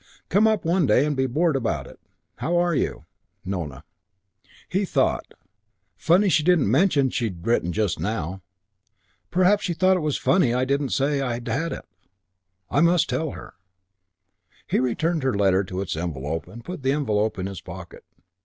[0.29, 1.99] Come up one day and be bored about it.
[2.37, 3.05] How are you?
[3.45, 3.83] Nona.
[4.67, 5.35] He thought:
[5.95, 8.41] "Funny she didn't mention she'd written just now.
[9.29, 11.85] Perhaps she thought it was funny I didn't say I'd had it.
[12.71, 13.53] I must tell her."
[14.65, 18.03] He returned her letter to its envelope and put the envelope in his pocket.